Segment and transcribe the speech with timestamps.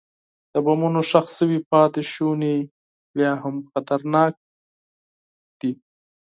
[0.53, 2.57] د بمونو ښخ شوي پاتې شوني
[3.19, 4.33] لا هم خطرناک
[5.59, 5.71] دي.